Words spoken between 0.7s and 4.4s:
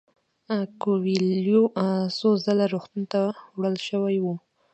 کویلیو څو ځله روغتون ته وړل شوی و.